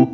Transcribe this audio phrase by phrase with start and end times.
[0.00, 0.08] 很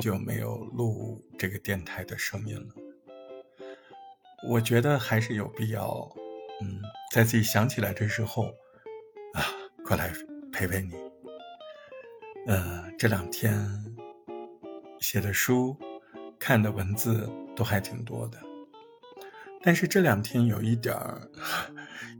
[0.00, 2.66] 久没有录这个电台的声音了，
[4.48, 5.86] 我觉得还是有必要，
[6.62, 6.80] 嗯，
[7.12, 8.46] 在自己想起来的时候，
[9.34, 9.46] 啊，
[9.84, 10.12] 过来
[10.52, 10.96] 陪陪你。
[12.46, 13.56] 呃，这两天
[14.98, 15.76] 写的书、
[16.40, 18.38] 看的文字都还挺多的，
[19.68, 21.20] 但是这两天有一点儿，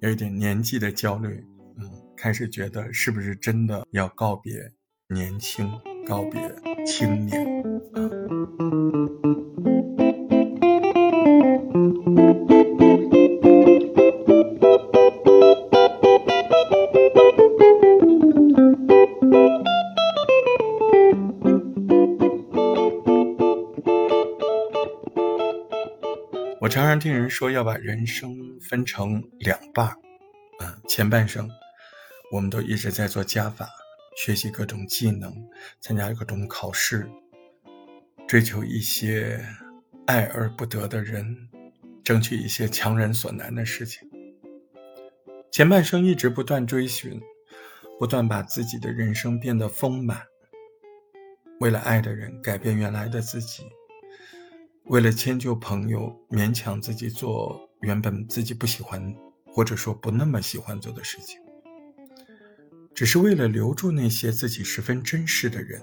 [0.02, 1.42] 有一点年纪的焦虑，
[1.78, 4.70] 嗯，开始觉得是不是真的要告别
[5.08, 5.66] 年轻，
[6.06, 6.38] 告别
[6.84, 7.77] 青年。
[26.60, 29.94] 我常常听人说要把人生分成两半儿，
[30.58, 31.48] 啊，前半生
[32.32, 33.68] 我们都一直在做加法，
[34.16, 35.32] 学习各种技能，
[35.80, 37.08] 参加各种考试。
[38.26, 39.40] 追求一些
[40.06, 41.48] 爱而不得的人，
[42.02, 44.10] 争取一些强人所难的事情。
[45.52, 47.20] 前半生一直不断追寻，
[48.00, 50.22] 不断把自己的人生变得丰满。
[51.60, 53.62] 为了爱的人改变原来的自己，
[54.88, 59.14] 为了迁就朋友勉强自己做原本自己不喜欢
[59.46, 61.38] 或者说不那么喜欢做的事情，
[62.94, 65.80] 只是为了留住那些自己十分珍视的人。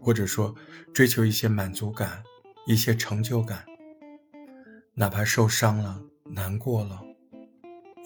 [0.00, 0.54] 或者说，
[0.92, 2.22] 追求一些满足感，
[2.66, 3.64] 一些成就感，
[4.92, 7.00] 哪怕受伤了、难过了，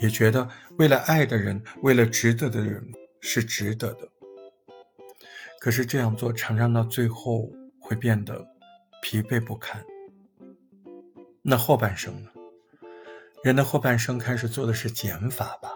[0.01, 2.81] 也觉得为了爱的人，为了值得的人
[3.21, 4.09] 是值得的。
[5.59, 8.47] 可是这样做常常到最后会变得
[9.11, 9.83] 疲惫不堪。
[11.41, 12.31] 那后半生呢？
[13.43, 15.71] 人的后半生开始做的是减法吧，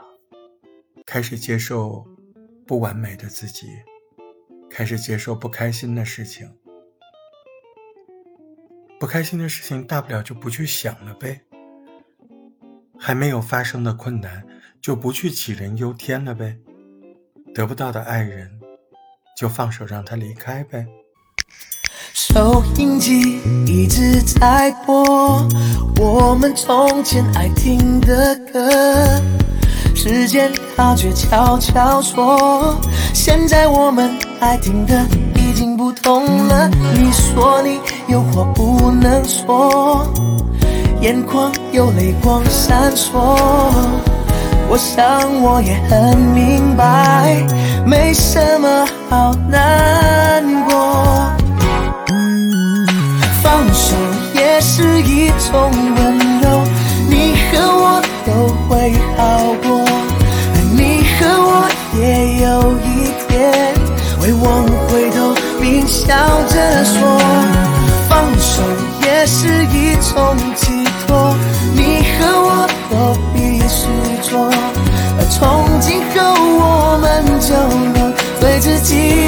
[1.07, 2.07] 开始接受
[2.67, 3.69] 不完美的自己。
[4.69, 6.55] 开始接受不开心的事情，
[9.01, 11.41] 不开心的事情大不了就不去想了呗。
[12.99, 14.47] 还没有发生的困难
[14.79, 16.59] 就不去杞人忧天了呗。
[17.55, 18.61] 得不到的爱人
[19.39, 20.87] 就放手让他离开呗。
[22.33, 25.47] 收音机一直在播
[26.01, 28.71] 我们从前爱听的歌，
[29.95, 32.75] 时间它却悄悄说，
[33.13, 34.11] 现在我们。
[34.41, 35.07] 爱听的
[35.37, 37.79] 已经不同了，你说你
[38.09, 40.05] 有话不能说，
[41.01, 43.13] 眼眶有泪光闪烁。
[44.69, 45.05] 我想
[45.43, 47.47] 我也很明白，
[47.87, 50.82] 没什么好难过。
[55.53, 56.65] 风温柔，
[57.11, 58.31] 你和我都
[58.67, 59.21] 会好
[59.63, 59.85] 过，
[60.55, 61.69] 而你和我
[62.01, 62.01] 也
[62.43, 62.49] 有
[62.81, 63.31] 一天。
[64.19, 66.17] 会往回头，并笑
[66.49, 66.97] 着说，
[68.09, 68.63] 放手
[69.05, 71.37] 也是一种寄托。
[71.75, 72.95] 你和我都
[73.35, 73.91] 必须
[74.23, 74.49] 做，
[75.19, 75.39] 而从
[75.81, 77.05] 今后我们
[77.41, 77.53] 就
[77.93, 79.22] 能对自己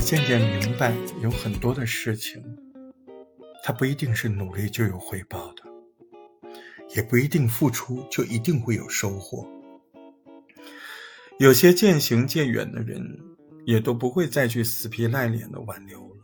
[0.00, 2.42] 渐渐明白，有很多的事情，
[3.62, 5.62] 它不一定是努力就有回报的。
[6.96, 9.46] 也不一定付出就一定会有收获。
[11.38, 13.00] 有些渐行渐远的人，
[13.64, 16.16] 也都不会再去死皮赖脸的挽留了。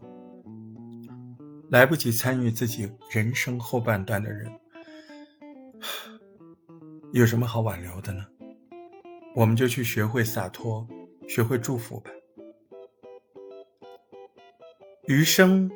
[1.70, 4.50] 来不及参与自己人生后半段的人，
[7.12, 8.26] 有什么好挽留的呢？
[9.36, 10.84] 我们就去学会洒脱，
[11.28, 12.10] 学会祝福吧。
[15.06, 15.70] 余生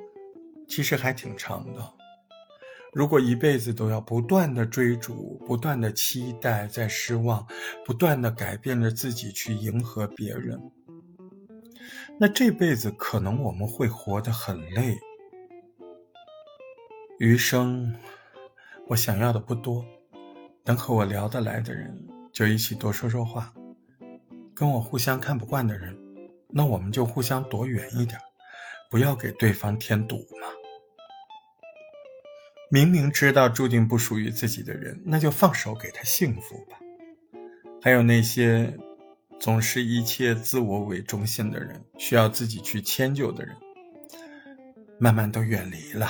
[0.66, 1.92] 其实还挺长的。
[2.92, 7.46] 如果一辈子都要不断的追逐、不断的期待、在失望、
[7.86, 10.60] 不断的改变着自己去迎合别人，
[12.18, 14.98] 那这辈子可能我们会活得很累。
[17.20, 17.94] 余生，
[18.88, 19.84] 我想要的不多，
[20.64, 21.96] 能和我聊得来的人
[22.32, 23.54] 就一起多说说话，
[24.52, 25.96] 跟我互相看不惯的人，
[26.48, 28.18] 那我们就互相躲远一点，
[28.90, 30.48] 不要给对方添堵嘛。
[32.68, 36.78] 明明知道注定不属于自己的人，那就放手给他幸福吧。
[37.80, 38.76] 还有那些
[39.38, 43.56] 总是一切自我为中心的人，需要自己去迁就的人，
[44.98, 46.08] 慢慢都远离了。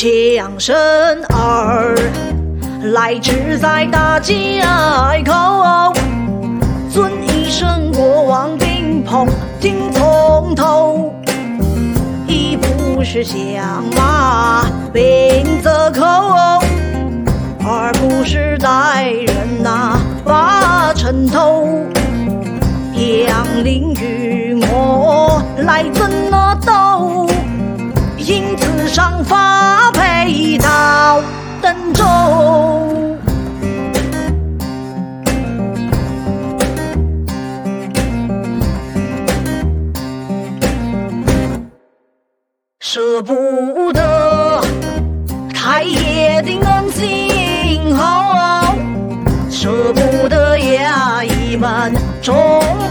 [0.00, 0.74] 枪声
[1.28, 1.94] 儿
[2.84, 4.62] 来自在大街
[5.26, 5.92] 口，
[6.90, 9.28] 尊一声过往宾朋
[9.60, 11.12] 听从头，
[12.26, 16.06] 一不是响马兵则口，
[17.62, 21.78] 二不是带人呐把城头，
[22.94, 27.28] 杨林与我来争那斗。
[28.16, 29.69] 因此上发
[30.32, 31.20] 配到
[31.60, 32.04] 登州，
[42.78, 44.62] 舍不得
[45.52, 48.76] 开业的恩情好，
[49.50, 51.92] 舍不得衙役们
[52.22, 52.32] 中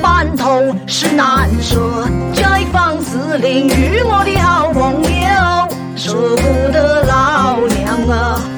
[0.02, 2.44] 班头，是难舍解
[2.74, 5.19] 放司令与我的好朋友。
[6.10, 8.49] 舍不得老娘啊，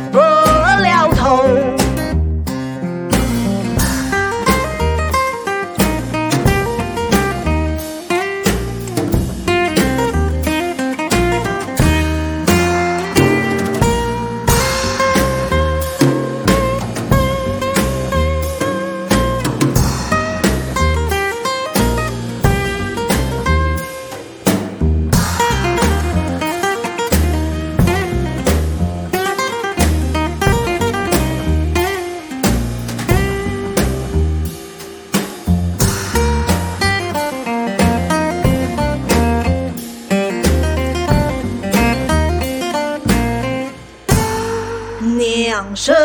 [45.02, 45.96] 娘生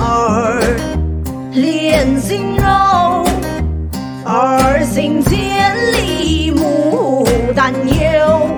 [0.00, 0.62] 儿
[1.52, 3.26] 连心肉，
[4.24, 8.56] 儿行千里母担忧。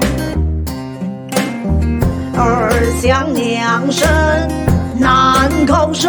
[2.38, 2.70] 儿
[3.02, 4.08] 想娘生
[4.96, 6.08] 难口授，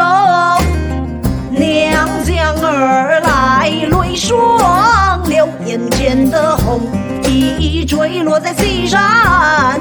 [1.50, 6.82] 娘将儿来泪双流，眼前的红
[7.24, 9.02] 衣坠落在西山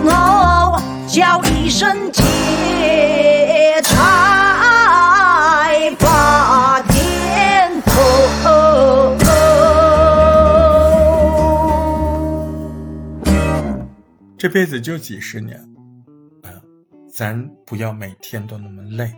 [0.06, 2.11] 后，叫一声
[3.81, 3.97] 劫柴
[5.99, 7.93] 把天头。
[14.37, 15.59] 这辈子就几十年，
[16.43, 16.62] 嗯，
[17.11, 19.11] 咱不要每天都那么累，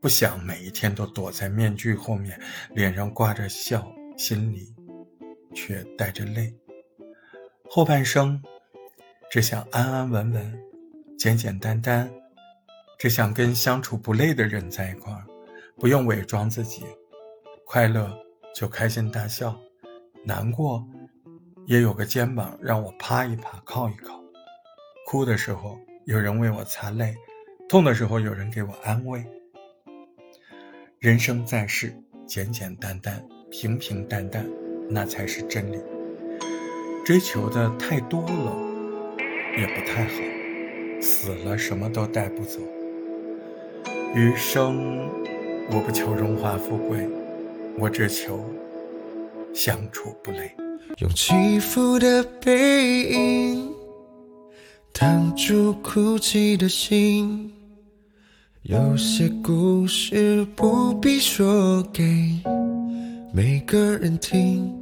[0.00, 2.40] 不想每一天都躲在面具后面，
[2.74, 3.84] 脸上挂着笑，
[4.16, 4.72] 心里
[5.52, 6.54] 却带着泪。
[7.68, 8.40] 后半生，
[9.30, 10.58] 只想安安稳稳，
[11.18, 12.08] 简简单单，
[12.98, 15.24] 只想跟相处不累的人在一块儿，
[15.76, 16.84] 不用伪装自己，
[17.64, 18.10] 快乐
[18.54, 19.58] 就开心大笑，
[20.24, 20.86] 难过
[21.66, 24.22] 也有个肩膀让我趴一趴，靠一靠。
[25.06, 27.14] 哭的时候有人为我擦泪，
[27.68, 29.24] 痛的时候有人给我安慰。
[30.98, 31.94] 人生在世，
[32.26, 34.46] 简简单单，平平淡淡，
[34.88, 35.78] 那才是真理。
[37.04, 38.56] 追求的太多了，
[39.58, 40.12] 也不太好。
[41.02, 42.60] 死了什么都带不走。
[44.14, 45.10] 余生，
[45.72, 47.04] 我不求荣华富贵，
[47.76, 48.44] 我只求
[49.52, 50.54] 相处不累。
[50.98, 53.72] 用起伏的背影
[54.92, 57.52] 挡住哭泣的心，
[58.62, 62.04] 有些故事不必说给
[63.32, 64.72] 每个人听。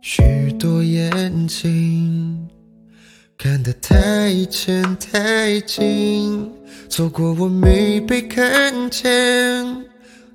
[0.00, 2.48] 许多眼睛
[3.36, 6.50] 看得太浅太近，
[6.88, 9.04] 错过我没被看见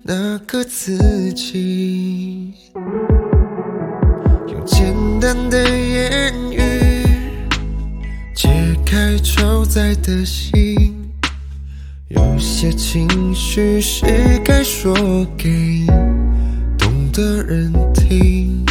[0.04, 2.54] 那个自己。
[4.48, 6.60] 用简单的言语
[8.36, 8.50] 解
[8.86, 11.12] 开超载的心，
[12.10, 14.06] 有些情绪是
[14.44, 14.94] 该说
[15.38, 15.86] 给
[16.78, 18.66] 懂的人听。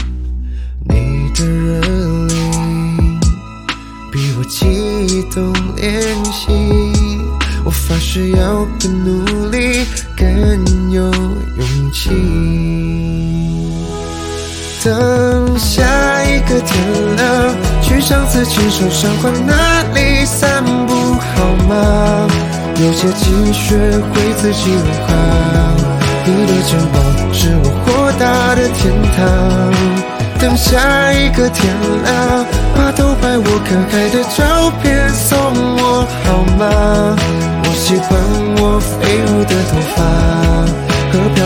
[0.88, 1.80] 你的热
[2.26, 3.20] 恋
[4.12, 6.48] 比我激动联系，
[7.64, 9.84] 我发誓要更努力，
[10.16, 10.26] 更
[10.90, 12.10] 有勇气。
[14.82, 15.84] 等下
[16.24, 20.94] 一个天亮，去上次牵手赏花那里散步
[21.36, 22.26] 好吗？
[22.76, 25.12] 有些积雪会自己融化，
[26.24, 26.94] 你的肩膀
[27.30, 29.18] 是我豁达的天堂。
[30.38, 31.70] 等下一个天
[32.02, 35.36] 亮，把偷拍我可爱的照片送
[35.76, 36.64] 我好吗？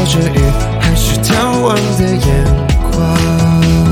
[0.05, 0.39] 着雨
[0.81, 2.45] 还是眺望的眼
[2.93, 3.84] 光。